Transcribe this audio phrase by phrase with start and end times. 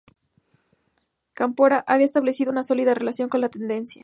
[1.35, 3.99] Cámpora había establecido una sólida relación con "La Tendencia".